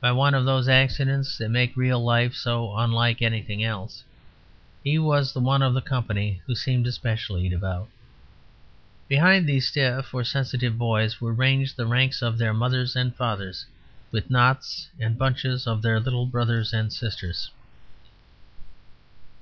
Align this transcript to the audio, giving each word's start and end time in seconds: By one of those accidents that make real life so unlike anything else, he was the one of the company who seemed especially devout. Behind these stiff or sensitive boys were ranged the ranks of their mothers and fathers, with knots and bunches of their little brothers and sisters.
By 0.00 0.10
one 0.10 0.32
of 0.32 0.46
those 0.46 0.68
accidents 0.70 1.36
that 1.36 1.50
make 1.50 1.76
real 1.76 2.02
life 2.02 2.34
so 2.34 2.74
unlike 2.78 3.20
anything 3.20 3.62
else, 3.62 4.02
he 4.82 4.98
was 4.98 5.34
the 5.34 5.40
one 5.40 5.60
of 5.60 5.74
the 5.74 5.82
company 5.82 6.40
who 6.46 6.54
seemed 6.54 6.86
especially 6.86 7.46
devout. 7.50 7.90
Behind 9.06 9.46
these 9.46 9.68
stiff 9.68 10.14
or 10.14 10.24
sensitive 10.24 10.78
boys 10.78 11.20
were 11.20 11.34
ranged 11.34 11.76
the 11.76 11.84
ranks 11.84 12.22
of 12.22 12.38
their 12.38 12.54
mothers 12.54 12.96
and 12.96 13.14
fathers, 13.14 13.66
with 14.10 14.30
knots 14.30 14.88
and 14.98 15.18
bunches 15.18 15.66
of 15.66 15.82
their 15.82 16.00
little 16.00 16.24
brothers 16.24 16.72
and 16.72 16.90
sisters. 16.90 17.50